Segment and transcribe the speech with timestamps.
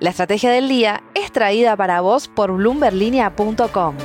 [0.00, 3.96] La estrategia del día es traída para vos por bloomberlinia.com.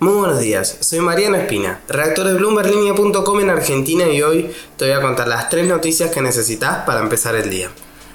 [0.00, 4.94] Muy buenos días, soy Mariano Espina, redactor de bloomberlinia.com en Argentina y hoy te voy
[4.94, 7.70] a contar las tres noticias que necesitas para empezar el día.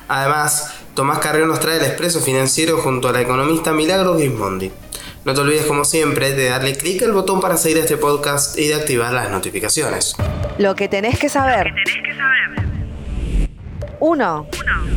[0.09, 4.70] Además, Tomás Carrión nos trae el expreso financiero junto a la economista Milagros Gismondi.
[5.23, 8.68] No te olvides, como siempre, de darle clic al botón para seguir este podcast y
[8.68, 10.15] de activar las notificaciones.
[10.57, 11.73] Lo que tenés que saber.
[14.04, 14.47] 1.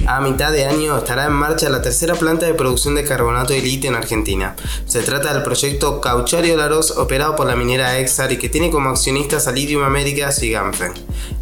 [0.08, 3.62] A mitad de año estará en marcha la tercera planta de producción de carbonato de
[3.62, 4.56] litio en Argentina.
[4.84, 8.90] Se trata del proyecto Cauchario Laros operado por la minera Exar y que tiene como
[8.90, 10.92] accionistas a Lithium Américas y Ganfen.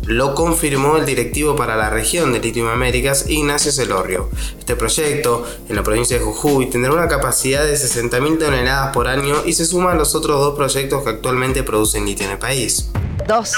[0.05, 4.29] Lo confirmó el directivo para la región de Lithium Américas, Ignacio Celorrio.
[4.59, 9.37] Este proyecto, en la provincia de Jujuy, tendrá una capacidad de 60.000 toneladas por año
[9.47, 12.91] y se suma a los otros dos proyectos que actualmente producen litio en el país.
[13.27, 13.53] 2.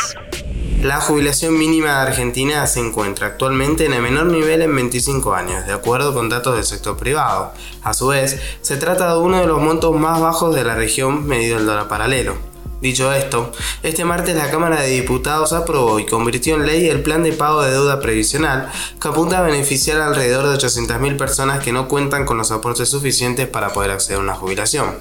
[0.86, 5.66] La jubilación mínima de Argentina se encuentra actualmente en el menor nivel en 25 años,
[5.66, 7.52] de acuerdo con datos del sector privado.
[7.82, 11.26] A su vez, se trata de uno de los montos más bajos de la región
[11.26, 12.36] medido el dólar paralelo.
[12.80, 13.50] Dicho esto,
[13.82, 17.62] este martes la Cámara de Diputados aprobó y convirtió en ley el plan de pago
[17.62, 22.24] de deuda previsional que apunta a beneficiar a alrededor de 800.000 personas que no cuentan
[22.24, 24.94] con los aportes suficientes para poder acceder a una jubilación.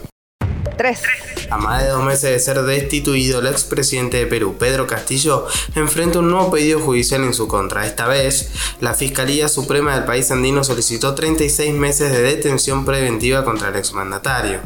[0.78, 1.00] 3.
[1.50, 6.20] A más de dos meses de ser destituido, el expresidente de Perú, Pedro Castillo, enfrenta
[6.20, 7.86] un nuevo pedido judicial en su contra.
[7.86, 8.50] Esta vez,
[8.82, 14.60] la Fiscalía Suprema del país andino solicitó 36 meses de detención preventiva contra el exmandatario.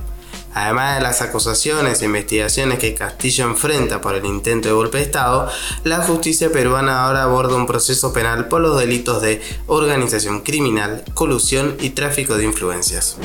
[0.53, 5.03] Además de las acusaciones e investigaciones que Castillo enfrenta por el intento de golpe de
[5.03, 5.49] Estado,
[5.83, 11.77] la justicia peruana ahora aborda un proceso penal por los delitos de organización criminal, colusión
[11.79, 13.17] y tráfico de influencias.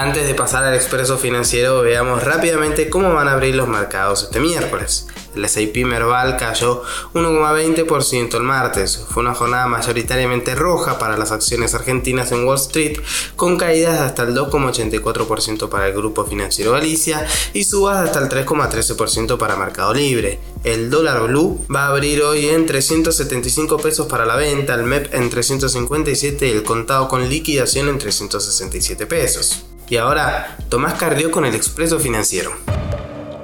[0.00, 4.40] Antes de pasar al expreso financiero, veamos rápidamente cómo van a abrir los mercados este
[4.40, 5.06] miércoles.
[5.36, 9.04] El S&P Merval cayó 1,20% el martes.
[9.10, 12.98] Fue una jornada mayoritariamente roja para las acciones argentinas en Wall Street,
[13.36, 19.36] con caídas hasta el 2,84% para el grupo financiero Galicia y subas hasta el 3,13%
[19.36, 20.40] para Mercado Libre.
[20.64, 25.12] El dólar blue va a abrir hoy en 375 pesos para la venta, el MEP
[25.12, 29.66] en 357 y el contado con liquidación en 367 pesos.
[29.90, 32.52] Y ahora, Tomás Cardió con el Expreso Financiero.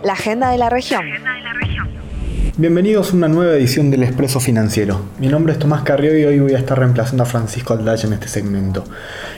[0.05, 1.05] La agenda de la región.
[2.59, 4.99] Bienvenidos a una nueva edición del Expreso Financiero.
[5.21, 8.15] Mi nombre es Tomás Carrió y hoy voy a estar reemplazando a Francisco Aldache en
[8.15, 8.83] este segmento.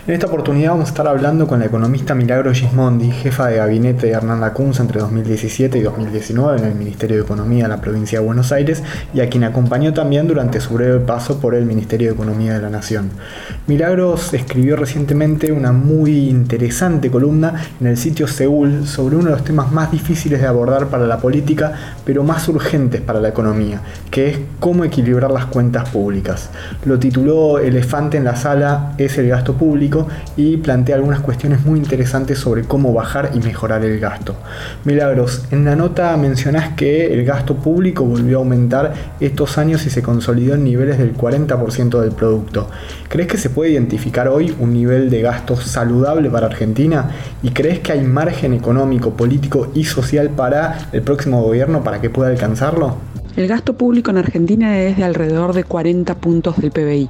[0.07, 4.07] En esta oportunidad vamos a estar hablando con la economista Milagro Gismondi, jefa de gabinete
[4.07, 8.21] de Hernán Lacunza entre 2017 y 2019 en el Ministerio de Economía de la provincia
[8.21, 12.11] de Buenos Aires y a quien acompañó también durante su breve paso por el Ministerio
[12.11, 13.11] de Economía de la Nación.
[13.67, 19.45] Milagros escribió recientemente una muy interesante columna en el sitio Seúl sobre uno de los
[19.45, 21.73] temas más difíciles de abordar para la política,
[22.05, 23.81] pero más urgentes para la economía,
[24.11, 26.51] que es cómo equilibrar las cuentas públicas.
[26.85, 31.79] Lo tituló Elefante en la sala es el gasto público y plantea algunas cuestiones muy
[31.79, 34.37] interesantes sobre cómo bajar y mejorar el gasto.
[34.85, 39.91] Milagros, en la nota mencionás que el gasto público volvió a aumentar estos años y
[39.91, 42.69] se consolidó en niveles del 40% del producto.
[43.09, 47.11] ¿Crees que se puede identificar hoy un nivel de gasto saludable para Argentina?
[47.43, 52.11] ¿Y crees que hay margen económico, político y social para el próximo gobierno para que
[52.11, 52.98] pueda alcanzarlo?
[53.39, 57.09] El gasto público en Argentina es de alrededor de 40 puntos del PBI.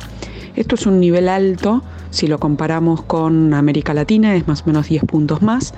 [0.57, 4.91] Esto es un nivel alto, si lo comparamos con América Latina es más o menos
[4.91, 5.73] 10 puntos más,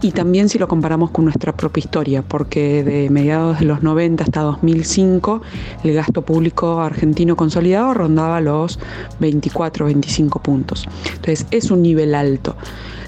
[0.00, 4.22] y también si lo comparamos con nuestra propia historia, porque de mediados de los 90
[4.22, 5.42] hasta 2005
[5.82, 8.78] el gasto público argentino consolidado rondaba los
[9.18, 10.86] 24 25 puntos.
[11.06, 12.54] Entonces es un nivel alto.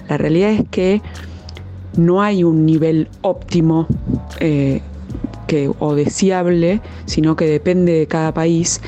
[0.09, 1.03] La realidad es que
[1.97, 3.87] no hay un nivel óptimo
[4.41, 4.83] eh,
[5.78, 8.81] o deseable, sino que depende de cada país.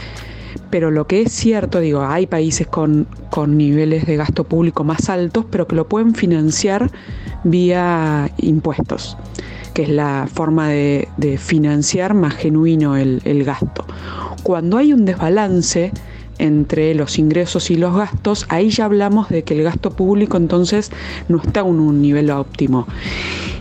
[0.70, 3.06] Pero lo que es cierto, digo, hay países con,
[3.46, 6.90] niveles de gasto público más altos, pero que lo pueden financiar
[7.44, 9.16] vía impuestos,
[9.74, 11.08] que es la forma de,
[11.38, 13.84] financiar más genuino el, el gasto.
[14.42, 15.92] Cuando hay un desbalance,
[16.38, 20.90] entre los ingresos y los gastos, ahí ya hablamos de que el gasto público entonces
[21.28, 22.86] no está en un nivel óptimo.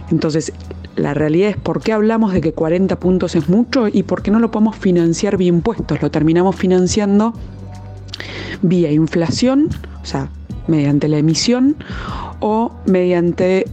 [0.09, 0.51] Entonces,
[0.95, 4.31] la realidad es por qué hablamos de que 40 puntos es mucho y por qué
[4.31, 6.01] no lo podemos financiar vía impuestos.
[6.01, 7.33] Lo terminamos financiando
[8.61, 9.69] vía inflación,
[10.01, 10.29] o sea,
[10.67, 11.75] mediante la emisión
[12.39, 13.65] o mediante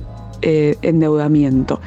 [0.43, 1.81] eh, endeudamiento.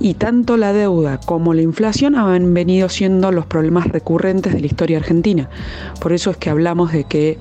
[0.00, 4.66] Y tanto la deuda como la inflación han venido siendo los problemas recurrentes de la
[4.66, 5.48] historia argentina.
[6.00, 7.38] Por eso es que hablamos de que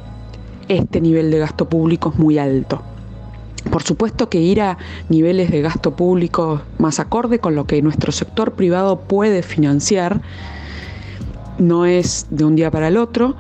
[0.68, 2.84] este nivel de gasto público es muy alto.
[3.70, 4.78] Por supuesto que ir a
[5.10, 10.22] niveles de gasto público más acorde con lo que nuestro sector privado puede financiar
[11.60, 13.36] no es de un día para el otro.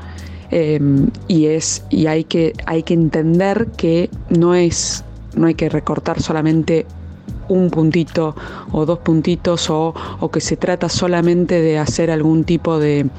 [0.51, 5.03] Em, y, es, y hay, que, hay que entender que no, es,
[5.33, 6.85] no hay que recortar solamente
[7.47, 8.35] un puntito
[8.71, 13.09] o dos puntitos o, o que se trata solamente de hacer algún tipo de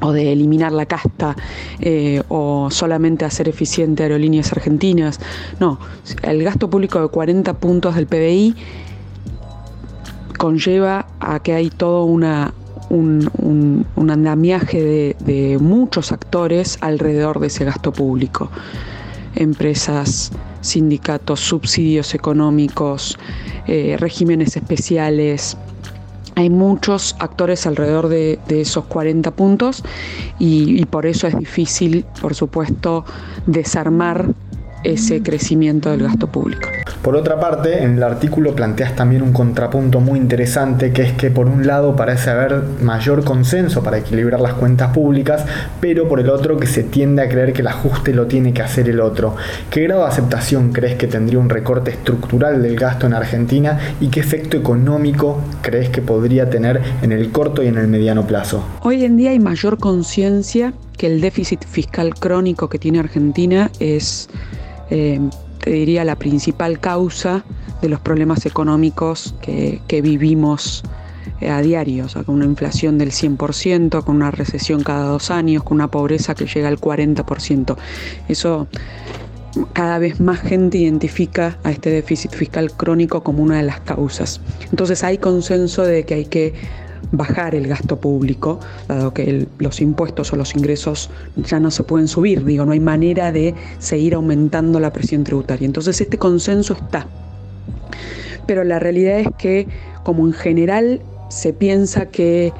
[0.00, 1.36] o de eliminar la casta
[1.80, 5.20] eh, o solamente hacer eficiente aerolíneas argentinas.
[5.58, 5.78] No,
[6.22, 8.54] el gasto público de 40 puntos del PBI
[10.38, 12.54] conlleva a que hay todo una,
[12.88, 18.50] un, andamiaje de, muchos actores alrededor de ese gasto público.
[19.36, 23.18] Empresas, sindicatos, subsidios económicos,
[23.66, 25.56] eh, regímenes especiales.
[26.40, 29.82] Hay muchos actores alrededor de, esos 40 puntos
[30.38, 33.04] y por eso es difícil, por supuesto,
[33.44, 34.32] desarmar
[34.84, 36.68] ese crecimiento del gasto público.
[37.02, 41.30] Por otra parte, en el artículo planteas también un contrapunto muy interesante, que es que
[41.30, 45.44] por un lado parece haber mayor consenso para equilibrar las cuentas públicas,
[45.80, 48.60] pero por el otro que se tiende a creer que el ajuste lo tiene que
[48.62, 49.34] hacer el otro.
[49.70, 54.08] ¿Qué grado de aceptación crees que tendría un recorte estructural del gasto en Argentina y
[54.08, 58.62] qué efecto económico crees que podría tener en el corto y en el mediano plazo?
[58.82, 64.28] Hoy en día hay mayor conciencia que el déficit fiscal crónico que tiene Argentina es...
[64.90, 65.20] Eh,
[65.60, 67.44] te diría, la principal causa
[67.82, 70.82] de los problemas económicos que, vivimos
[71.40, 75.30] eh, a diario, o sea, con una inflación del 100%, con una recesión cada dos
[75.30, 77.76] años, con una pobreza que llega al 40%.
[78.28, 78.68] Eso
[79.72, 84.40] cada vez más gente identifica a este déficit fiscal crónico como una de las causas.
[84.70, 86.54] Entonces hay consenso de que hay que
[87.12, 92.08] bajar el gasto público, dado que los impuestos o los ingresos ya no se pueden
[92.08, 95.66] subir, digo, no hay manera de seguir aumentando la presión tributaria.
[95.66, 97.06] Entonces este consenso está.
[98.46, 99.68] Pero la realidad es que,
[100.02, 102.52] como en general se piensa que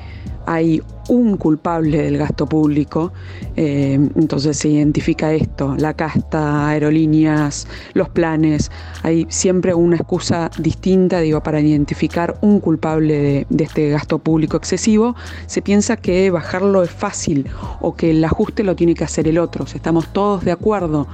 [0.47, 3.13] hay un culpable del gasto público,
[3.57, 8.71] eh, entonces se identifica esto, la casta, aerolíneas, los planes,
[9.03, 15.17] hay siempre una excusa distinta, digo, para identificar un culpable de, este gasto público excesivo,
[15.47, 17.49] se piensa que bajarlo es fácil
[17.81, 21.09] o que el ajuste lo tiene que hacer el otro, estamos todos de acuerdo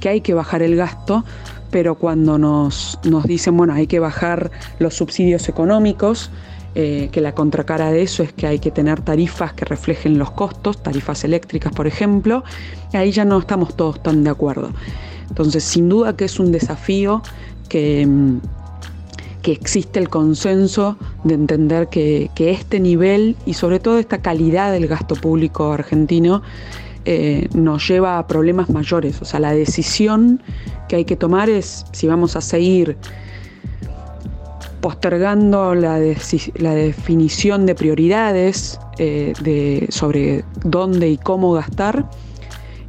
[0.00, 1.24] que hay que bajar el gasto,
[1.70, 6.30] pero cuando nos, nos dicen, bueno, hay que bajar los subsidios económicos,
[6.74, 10.30] eh, que la contracara de eso es que hay que tener tarifas que reflejen los
[10.30, 12.44] costos, tarifas eléctricas por ejemplo,
[12.92, 14.70] ahí ya no estamos todos tan de acuerdo.
[15.28, 17.22] Entonces, sin duda que es un desafío
[17.68, 18.38] que, mm,
[19.42, 24.86] que existe el consenso de entender que, este nivel y sobre todo esta calidad del
[24.86, 26.42] gasto público argentino
[27.04, 29.20] eh, nos lleva a problemas mayores.
[29.22, 30.42] O sea, la decisión
[30.88, 32.96] que hay que tomar es si vamos a seguir
[34.80, 42.08] postergando la, definición de prioridades eh, sobre dónde y cómo gastar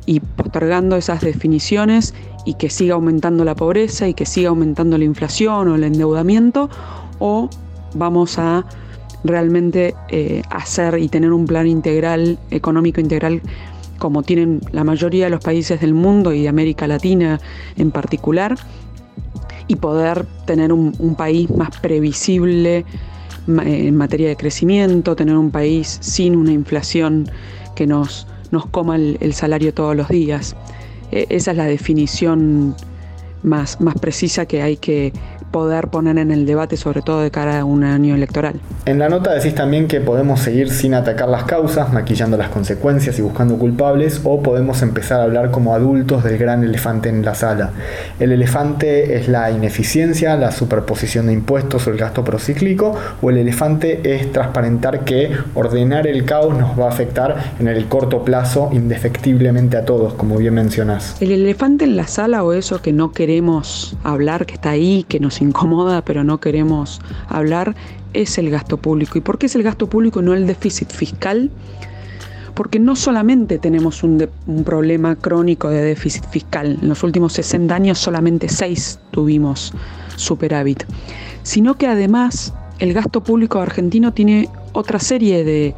[0.06, 2.14] y postergando esas definiciones
[2.46, 6.70] y que siga aumentando la pobreza y que siga aumentando la inflación o el endeudamiento
[7.20, 7.50] o
[7.94, 8.66] vamos a
[9.24, 13.42] realmente eh, hacer y tener un plan integral, económico integral,
[14.00, 17.40] como tienen la mayoría de los países del mundo y de América Latina
[17.78, 18.56] en particular,
[19.72, 22.84] y poder tener un, país más previsible
[23.48, 27.30] en materia de crecimiento, tener un país sin una inflación
[27.74, 30.58] que nos, nos coma el, salario todos los días.
[31.14, 32.76] E, esa es la definición
[33.44, 35.14] más, más precisa que hay que,
[35.52, 38.60] poder poner en el debate, sobre todo de cara a un año electoral.
[38.86, 43.20] En la nota decís también que podemos seguir sin atacar las causas, maquillando las consecuencias
[43.20, 47.36] y buscando culpables, o podemos empezar a hablar como adultos del gran elefante en la
[47.36, 47.72] sala.
[48.20, 53.38] El elefante es la ineficiencia, la superposición de impuestos o el gasto procíclico, o el
[53.38, 58.70] elefante es transparentar que ordenar el caos nos va a afectar en el corto plazo
[58.72, 61.16] indefectiblemente a todos, como bien mencionás.
[61.20, 65.20] El elefante en la sala o eso que no queremos hablar, que está ahí, que
[65.20, 67.76] nos incomoda pero no queremos hablar
[68.14, 69.18] es el gasto público.
[69.18, 71.50] ¿Y por qué es el gasto público y no el déficit fiscal?
[72.54, 77.74] Porque no solamente tenemos un, un, problema crónico de déficit fiscal, en los últimos 60
[77.74, 79.74] años solamente 6 tuvimos
[80.18, 80.84] superávit,
[81.44, 85.74] sino que además el gasto público argentino tiene otra serie de,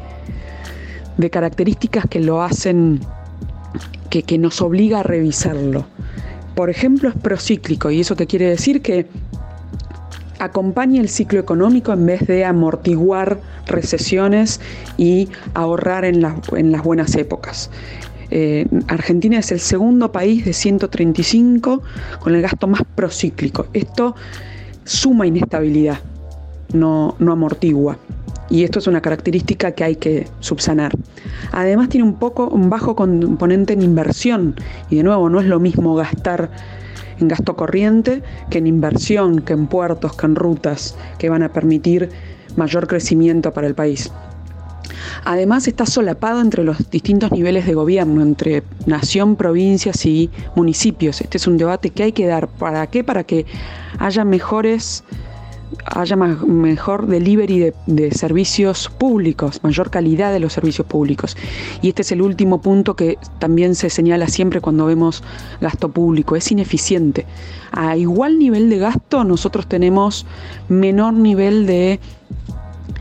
[1.16, 3.00] de características que lo hacen,
[4.10, 5.86] que, que nos obliga a revisarlo.
[6.54, 9.06] Por ejemplo, es procíclico, y eso que quiere decir que
[10.38, 14.60] acompañe el ciclo económico en vez de amortiguar recesiones
[14.96, 17.70] y ahorrar en, las buenas épocas.
[18.30, 21.82] Eh, Argentina es el segundo país de 135
[22.20, 23.66] con el gasto más procíclico.
[23.72, 24.14] Esto
[24.84, 25.98] suma inestabilidad,
[26.72, 27.98] no, no amortigua.
[28.50, 30.92] Y esto es una característica que hay que subsanar.
[31.52, 34.54] Además tiene un poco un bajo componente en inversión
[34.90, 36.50] y de nuevo no es lo mismo gastar
[37.20, 41.52] en gasto corriente que en inversión, que en puertos, que en rutas que van a
[41.52, 42.10] permitir
[42.56, 44.10] mayor crecimiento para el país.
[45.24, 51.20] Además está solapado entre los distintos niveles de gobierno, entre nación, provincias y municipios.
[51.20, 52.48] Este es un debate que hay que dar.
[52.48, 53.04] ¿Para qué?
[53.04, 53.46] Para que
[53.98, 55.04] haya mejores
[55.84, 61.36] haya mejor delivery de, servicios públicos, mayor calidad de los servicios públicos.
[61.82, 65.22] Y este es el último punto que también se señala siempre cuando vemos
[65.60, 67.26] gasto público, es ineficiente.
[67.72, 70.26] A igual nivel de gasto nosotros tenemos
[70.68, 72.00] menor nivel de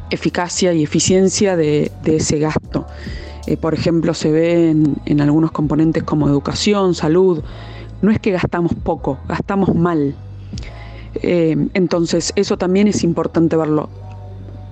[0.10, 2.86] eficacia y eficiencia de, ese gasto.
[3.48, 4.70] Eh, por ejemplo, se ve
[5.06, 7.44] en, algunos componentes como educación, salud.
[8.02, 10.16] No es que gastamos poco, gastamos mal.
[11.22, 13.90] Eh, entonces, eso también es importante verlo.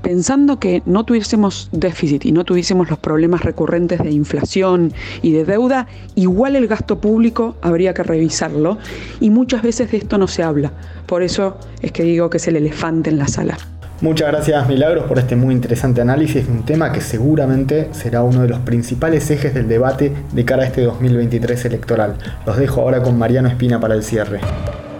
[0.01, 5.45] Pensando que no tuviésemos déficit y no tuviésemos los problemas recurrentes de inflación y de
[5.45, 8.79] deuda, igual el gasto público habría que revisarlo
[9.19, 10.71] y muchas veces de esto no se habla.
[11.05, 13.57] Por eso es que digo que es el elefante en la sala.
[14.01, 18.41] Muchas gracias Milagros por este muy interesante análisis de un tema que seguramente será uno
[18.41, 22.15] de los principales ejes del debate de cara a este 2023 electoral.
[22.47, 24.39] Los dejo ahora con Mariano Espina para el cierre.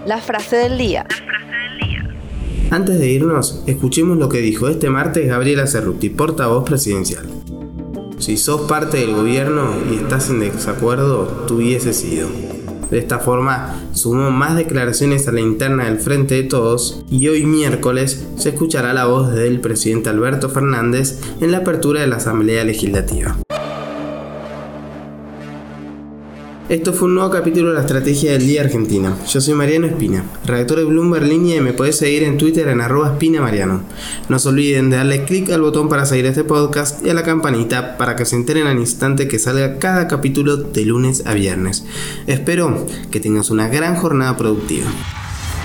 [0.04, 1.06] La frase del día.
[2.70, 7.24] Antes de irnos, escuchemos lo que dijo este martes Gabriela Cerruti, portavoz presidencial.
[8.18, 12.28] Si sos parte del gobierno y estás en desacuerdo, tuviese sido.
[12.90, 17.46] De esta forma, sumó más declaraciones a la interna del Frente de Todos y hoy
[17.46, 22.64] miércoles se escuchará la voz del presidente Alberto Fernández en la apertura de la Asamblea
[22.64, 23.36] Legislativa.
[26.72, 29.14] Esto fue un nuevo capítulo de la Estrategia del Día Argentina.
[29.28, 32.80] Yo soy Mariano Espina, redactor de Bloomberg Línea y me podés seguir en Twitter en
[32.80, 33.82] arroba espinamariano.
[34.30, 37.24] No se olviden de darle clic al botón para seguir este podcast y a la
[37.24, 41.84] campanita para que se enteren al instante que salga cada capítulo de lunes a viernes.
[42.26, 44.86] Espero que tengas una gran jornada productiva.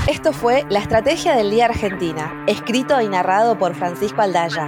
[0.09, 4.67] Esto fue La Estrategia del Día Argentina, escrito y narrado por Francisco Aldaya.